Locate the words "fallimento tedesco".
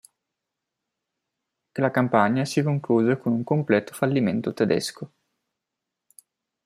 3.93-5.11